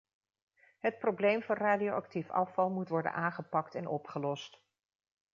Het 0.79 0.99
probleem 0.99 1.41
van 1.41 1.55
radioactief 1.55 2.29
afval 2.29 2.69
moet 2.69 2.89
worden 2.89 3.13
aangepakt 3.13 3.75
en 3.75 3.87
opgelost. 3.87 4.61